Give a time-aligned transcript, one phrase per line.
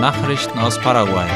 [0.00, 1.28] Nachrichten aus Paraguay.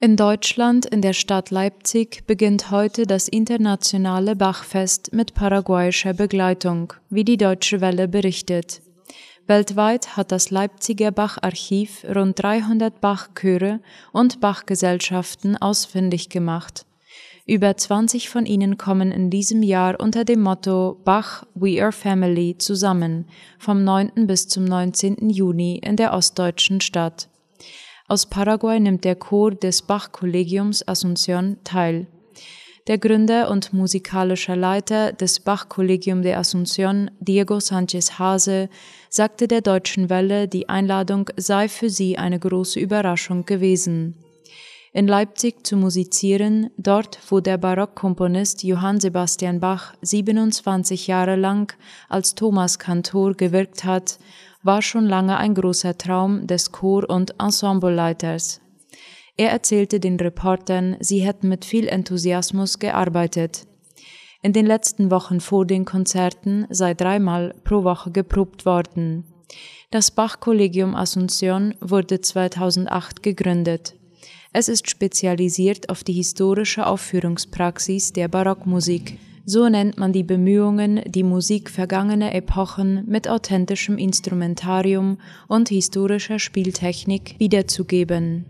[0.00, 7.22] In Deutschland, in der Stadt Leipzig, beginnt heute das internationale Bachfest mit paraguayischer Begleitung, wie
[7.22, 8.82] die Deutsche Welle berichtet.
[9.46, 13.78] Weltweit hat das Leipziger Bacharchiv rund 300 Bachchöre
[14.12, 16.86] und Bachgesellschaften ausfindig gemacht.
[17.46, 22.56] Über 20 von ihnen kommen in diesem Jahr unter dem Motto Bach We Are Family
[22.56, 23.26] zusammen,
[23.58, 24.26] vom 9.
[24.26, 25.28] bis zum 19.
[25.28, 27.28] Juni in der ostdeutschen Stadt.
[28.08, 32.06] Aus Paraguay nimmt der Chor des Bach-Kollegiums Asunción teil.
[32.86, 38.70] Der Gründer und musikalischer Leiter des Bach-Kollegium de Asunción, Diego Sánchez Hase,
[39.10, 44.16] sagte der Deutschen Welle, die Einladung sei für sie eine große Überraschung gewesen.
[44.96, 51.76] In Leipzig zu musizieren, dort wo der Barockkomponist Johann Sebastian Bach 27 Jahre lang
[52.08, 54.20] als Thomas Kantor gewirkt hat,
[54.62, 58.60] war schon lange ein großer Traum des Chor- und Ensembleleiters.
[59.36, 63.66] Er erzählte den Reportern, sie hätten mit viel Enthusiasmus gearbeitet.
[64.42, 69.24] In den letzten Wochen vor den Konzerten sei dreimal pro Woche geprobt worden.
[69.90, 73.96] Das Bach-Kollegium Asunción wurde 2008 gegründet.
[74.56, 79.18] Es ist spezialisiert auf die historische Aufführungspraxis der Barockmusik.
[79.44, 87.34] So nennt man die Bemühungen, die Musik vergangener Epochen mit authentischem Instrumentarium und historischer Spieltechnik
[87.38, 88.46] wiederzugeben.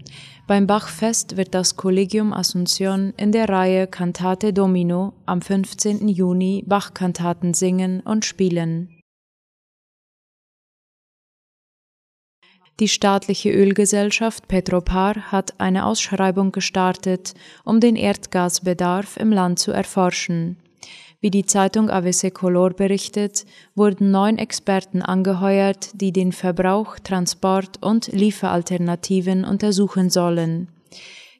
[0.47, 6.07] Beim Bachfest wird das Collegium Asunción in der Reihe Cantate Domino am 15.
[6.07, 8.94] Juni Bachkantaten singen und spielen.
[12.81, 20.57] Die staatliche Ölgesellschaft Petropar hat eine Ausschreibung gestartet, um den Erdgasbedarf im Land zu erforschen.
[21.21, 28.09] Wie die Zeitung ABC Color berichtet, wurden neun Experten angeheuert, die den Verbrauch, Transport und
[28.09, 30.69] Lieferalternativen untersuchen sollen.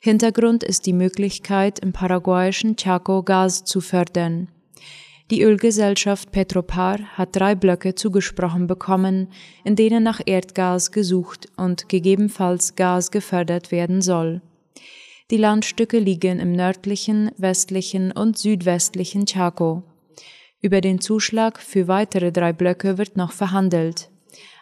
[0.01, 4.49] Hintergrund ist die Möglichkeit, im paraguayischen Chaco Gas zu fördern.
[5.31, 9.29] Die Ölgesellschaft Petropar hat drei Blöcke zugesprochen bekommen,
[9.65, 14.43] in denen nach Erdgas gesucht und gegebenenfalls Gas gefördert werden soll.
[15.31, 19.83] Die Landstücke liegen im nördlichen, westlichen und südwestlichen Chaco.
[20.61, 24.11] Über den Zuschlag für weitere drei Blöcke wird noch verhandelt.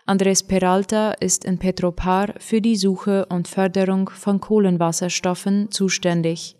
[0.07, 6.57] Andres Peralta ist in Petropar für die Suche und Förderung von Kohlenwasserstoffen zuständig.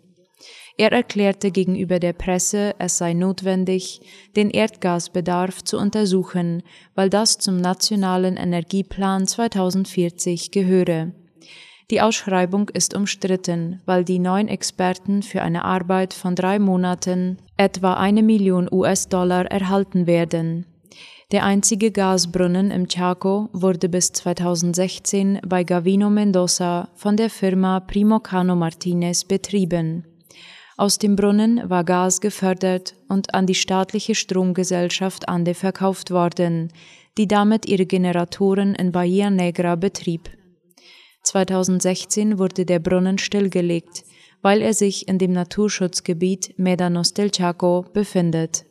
[0.77, 4.01] Er erklärte gegenüber der Presse, es sei notwendig,
[4.35, 6.63] den Erdgasbedarf zu untersuchen,
[6.95, 11.11] weil das zum nationalen Energieplan 2040 gehöre.
[11.91, 17.93] Die Ausschreibung ist umstritten, weil die neun Experten für eine Arbeit von drei Monaten etwa
[17.93, 20.65] eine Million US-Dollar erhalten werden.
[21.31, 28.19] Der einzige Gasbrunnen im Chaco wurde bis 2016 bei Gavino Mendoza von der Firma Primo
[28.19, 30.05] Cano Martinez betrieben.
[30.75, 36.73] Aus dem Brunnen war Gas gefördert und an die staatliche Stromgesellschaft Ande verkauft worden,
[37.17, 40.29] die damit ihre Generatoren in Bahia Negra betrieb.
[41.23, 44.03] 2016 wurde der Brunnen stillgelegt,
[44.41, 48.65] weil er sich in dem Naturschutzgebiet Medanos del Chaco befindet.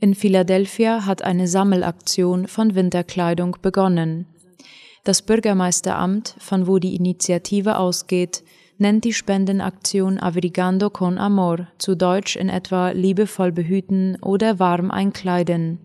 [0.00, 4.26] In Philadelphia hat eine Sammelaktion von Winterkleidung begonnen.
[5.04, 8.44] Das Bürgermeisteramt, von wo die Initiative ausgeht,
[8.78, 15.78] nennt die Spendenaktion Abrigando con Amor, zu Deutsch in etwa liebevoll behüten oder warm einkleiden.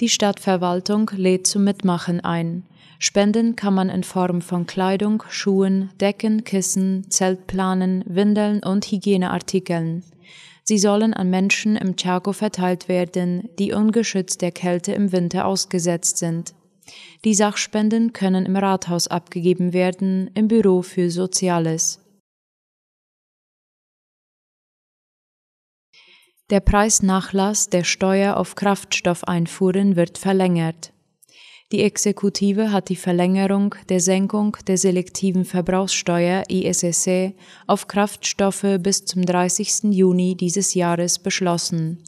[0.00, 2.64] Die Stadtverwaltung lädt zum Mitmachen ein.
[2.98, 10.04] Spenden kann man in Form von Kleidung, Schuhen, Decken, Kissen, Zeltplanen, Windeln und Hygieneartikeln.
[10.62, 16.18] Sie sollen an Menschen im Chaco verteilt werden, die ungeschützt der Kälte im Winter ausgesetzt
[16.18, 16.54] sind.
[17.24, 22.00] Die Sachspenden können im Rathaus abgegeben werden, im Büro für Soziales.
[26.50, 30.92] Der Preisnachlass der Steuer auf Kraftstoffeinfuhren wird verlängert.
[31.72, 37.34] Die Exekutive hat die Verlängerung der Senkung der selektiven Verbrauchssteuer ISSC
[37.66, 39.92] auf Kraftstoffe bis zum 30.
[39.92, 42.04] Juni dieses Jahres beschlossen.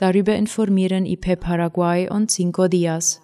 [0.00, 3.20] Darüber informieren IP Paraguay und Cinco Dias.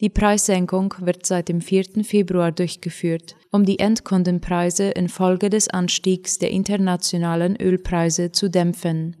[0.00, 2.02] Die Preissenkung wird seit dem 4.
[2.02, 9.16] Februar durchgeführt, um die Endkundenpreise infolge des Anstiegs der internationalen Ölpreise zu dämpfen.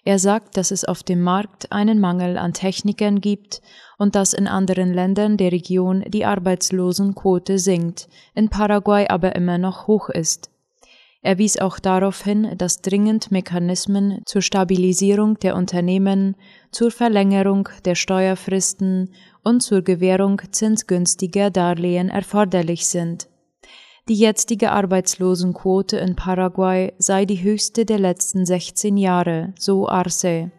[0.04, 3.60] Er sagt, dass es auf dem Markt einen Mangel an Technikern gibt
[3.98, 9.86] und dass in anderen Ländern der Region die Arbeitslosenquote sinkt, in Paraguay aber immer noch
[9.86, 10.51] hoch ist.
[11.24, 16.36] Er wies auch darauf hin, dass dringend Mechanismen zur Stabilisierung der Unternehmen,
[16.72, 19.14] zur Verlängerung der Steuerfristen
[19.44, 23.28] und zur Gewährung zinsgünstiger Darlehen erforderlich sind.
[24.08, 30.50] Die jetzige Arbeitslosenquote in Paraguay sei die höchste der letzten 16 Jahre, so Arce.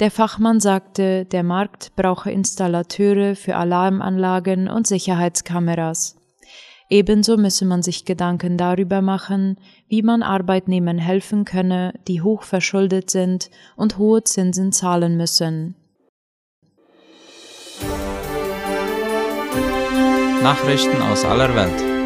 [0.00, 6.16] Der Fachmann sagte, der Markt brauche Installateure für Alarmanlagen und Sicherheitskameras.
[6.88, 13.10] Ebenso müsse man sich Gedanken darüber machen, wie man Arbeitnehmern helfen könne, die hoch verschuldet
[13.10, 15.74] sind und hohe Zinsen zahlen müssen.
[20.42, 21.96] Nachrichten aus aller Welt.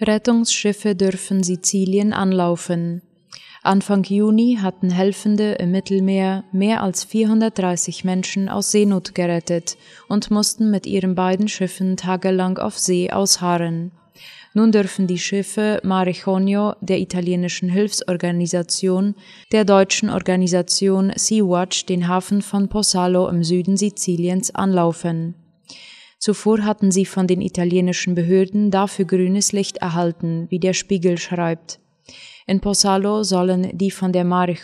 [0.00, 3.02] Rettungsschiffe dürfen Sizilien anlaufen.
[3.64, 9.76] Anfang Juni hatten Helfende im Mittelmeer mehr als 430 Menschen aus Seenot gerettet
[10.08, 13.92] und mussten mit ihren beiden Schiffen tagelang auf See ausharren.
[14.52, 19.14] Nun dürfen die Schiffe Mare Jonio der italienischen Hilfsorganisation,
[19.52, 25.36] der deutschen Organisation Sea-Watch den Hafen von Possalo im Süden Siziliens anlaufen.
[26.18, 31.78] Zuvor hatten sie von den italienischen Behörden dafür grünes Licht erhalten, wie der Spiegel schreibt.
[32.46, 34.56] In Possalo sollen die von der Mare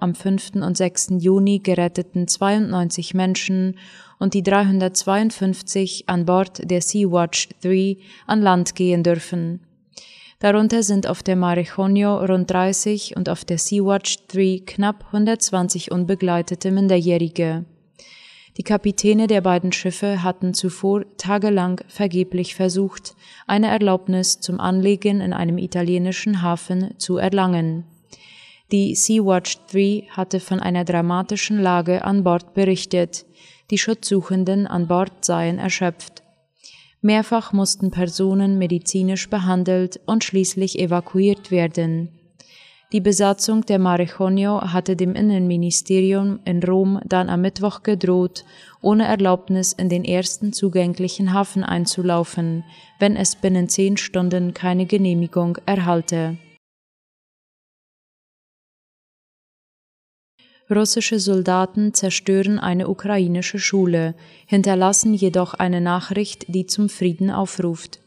[0.00, 0.56] am 5.
[0.56, 1.14] und 6.
[1.18, 3.78] Juni geretteten 92 Menschen
[4.18, 9.60] und die 352 an Bord der Sea-Watch 3 an Land gehen dürfen.
[10.38, 16.70] Darunter sind auf der Mare rund 30 und auf der Sea-Watch 3 knapp 120 unbegleitete
[16.70, 17.64] Minderjährige.
[18.56, 23.16] Die Kapitäne der beiden Schiffe hatten zuvor tagelang vergeblich versucht,
[23.48, 27.84] eine Erlaubnis zum Anlegen in einem italienischen Hafen zu erlangen.
[28.70, 33.26] Die Sea-Watch 3 hatte von einer dramatischen Lage an Bord berichtet,
[33.70, 36.22] die Schutzsuchenden an Bord seien erschöpft.
[37.00, 42.08] Mehrfach mussten Personen medizinisch behandelt und schließlich evakuiert werden.
[42.92, 48.44] Die Besatzung der Mare Jonio hatte dem Innenministerium in Rom dann am Mittwoch gedroht,
[48.82, 52.62] ohne Erlaubnis in den ersten zugänglichen Hafen einzulaufen,
[53.00, 56.36] wenn es binnen zehn Stunden keine Genehmigung erhalte.
[60.70, 64.14] Russische Soldaten zerstören eine ukrainische Schule,
[64.46, 68.00] hinterlassen jedoch eine Nachricht, die zum Frieden aufruft.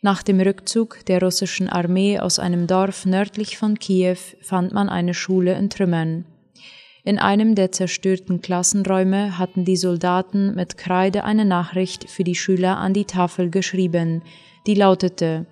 [0.00, 5.12] Nach dem Rückzug der russischen Armee aus einem Dorf nördlich von Kiew fand man eine
[5.12, 6.24] Schule in Trümmern.
[7.02, 12.76] In einem der zerstörten Klassenräume hatten die Soldaten mit Kreide eine Nachricht für die Schüler
[12.76, 14.22] an die Tafel geschrieben,
[14.68, 15.46] die lautete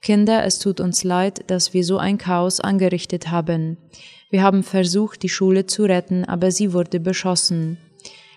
[0.00, 3.78] Kinder, es tut uns leid, dass wir so ein Chaos angerichtet haben.
[4.30, 7.78] Wir haben versucht, die Schule zu retten, aber sie wurde beschossen.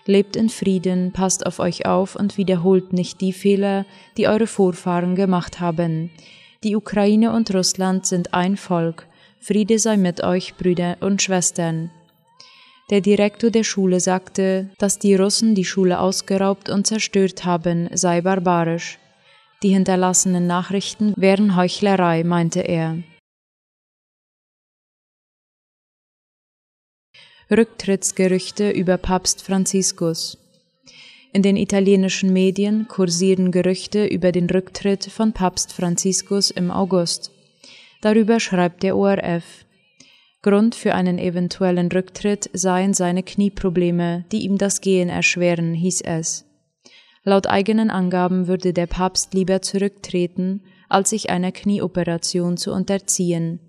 [0.04, 5.14] Lebt in Frieden, passt auf euch auf und wiederholt nicht die Fehler, die eure Vorfahren
[5.14, 6.10] gemacht haben.
[6.64, 9.06] Die Ukraine und Russland sind ein Volk.
[9.38, 11.90] Friede sei mit euch, Brüder und Schwestern.
[12.90, 18.20] Der Direktor der Schule sagte, dass die Russen die Schule ausgeraubt und zerstört haben, sei
[18.20, 18.98] barbarisch.
[19.62, 22.98] Die hinterlassenen Nachrichten wären Heuchlerei, meinte er.
[27.52, 30.38] Rücktrittsgerüchte über Papst Franziskus.
[31.34, 37.30] In den italienischen Medien kursieren Gerüchte über den Rücktritt von Papst Franziskus im August.
[38.00, 39.66] Darüber schreibt der ORF.
[40.40, 46.46] Grund für einen eventuellen Rücktritt seien seine Knieprobleme, die ihm das Gehen erschweren, hieß es.
[47.22, 53.60] Laut eigenen Angaben würde der Papst lieber zurücktreten, als sich einer Knieoperation zu unterziehen.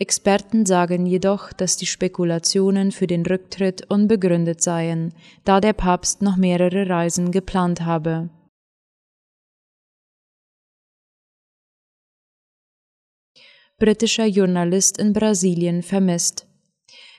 [0.00, 5.12] Experten sagen jedoch, dass die Spekulationen für den Rücktritt unbegründet seien,
[5.44, 8.30] da der Papst noch mehrere Reisen geplant habe.
[13.78, 16.46] Britischer Journalist in Brasilien vermisst.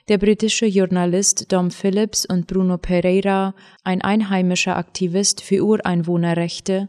[0.08, 6.88] Der britische Journalist Dom Phillips und Bruno Pereira, ein einheimischer Aktivist für Ureinwohnerrechte,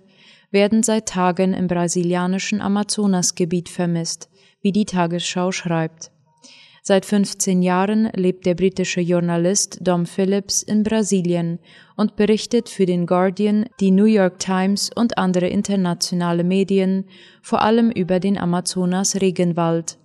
[0.52, 4.31] werden seit Tagen im brasilianischen Amazonasgebiet vermisst,
[4.62, 6.12] wie die Tagesschau schreibt.
[6.84, 11.60] Seit 15 Jahren lebt der britische Journalist Dom Phillips in Brasilien
[11.96, 17.06] und berichtet für den Guardian, die New York Times und andere internationale Medien
[17.44, 20.00] vor allem über den Amazonas-Regenwald.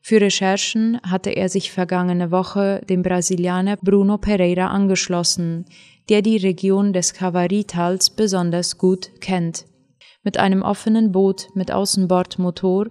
[0.00, 5.66] Für Recherchen hatte er sich vergangene Woche dem Brasilianer Bruno Pereira angeschlossen,
[6.08, 9.66] der die Region des Cavaritals besonders gut kennt.
[10.22, 12.86] Mit einem offenen Boot mit Außenbordmotor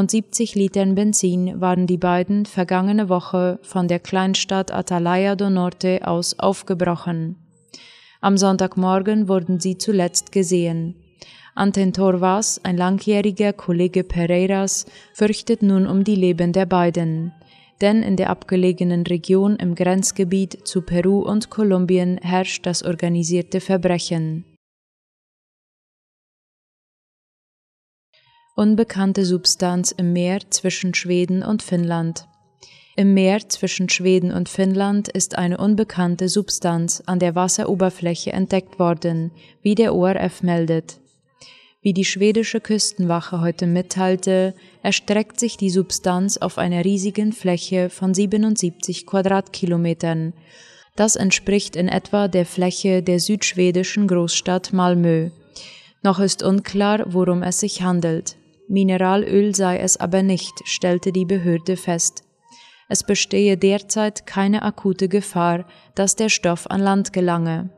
[0.00, 6.00] und 70 Litern Benzin waren die beiden vergangene Woche von der Kleinstadt Atalaya do Norte
[6.08, 7.36] aus aufgebrochen.
[8.22, 10.96] Am Sonntagmorgen wurden sie zuletzt gesehen.
[11.54, 17.32] Anten Torvas, ein langjähriger Kollege Pereiras, fürchtet nun um die Leben der beiden.
[17.82, 24.46] Denn in der abgelegenen Region im Grenzgebiet zu Peru und Kolumbien herrscht das organisierte Verbrechen.
[28.60, 32.26] Unbekannte Substanz im Meer zwischen Schweden und Finnland.
[32.94, 39.30] Im Meer zwischen Schweden und Finnland ist eine unbekannte Substanz an der Wasseroberfläche entdeckt worden,
[39.62, 41.00] wie der ORF meldet.
[41.80, 48.12] Wie die schwedische Küstenwache heute mitteilte, erstreckt sich die Substanz auf einer riesigen Fläche von
[48.12, 50.34] 77 Quadratkilometern.
[50.96, 55.30] Das entspricht in etwa der Fläche der südschwedischen Großstadt Malmö.
[56.02, 58.36] Noch ist unklar, worum es sich handelt.
[58.70, 62.22] Mineralöl sei es aber nicht, stellte die Behörde fest.
[62.88, 67.70] Es bestehe derzeit keine akute Gefahr, dass der Stoff an Land gelange.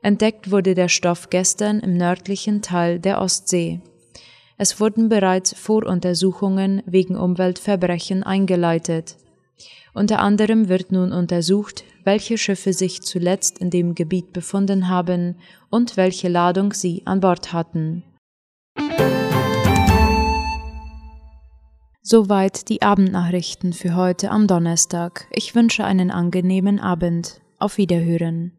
[0.00, 3.80] Entdeckt wurde der Stoff gestern im nördlichen Teil der Ostsee.
[4.58, 9.16] Es wurden bereits Voruntersuchungen wegen Umweltverbrechen eingeleitet.
[9.92, 15.34] Unter anderem wird nun untersucht, welche Schiffe sich zuletzt in dem Gebiet befunden haben
[15.68, 18.04] und welche Ladung sie an Bord hatten.
[22.04, 25.28] Soweit die Abendnachrichten für heute am Donnerstag.
[25.30, 27.40] Ich wünsche einen angenehmen Abend.
[27.60, 28.50] Auf Wiederhören.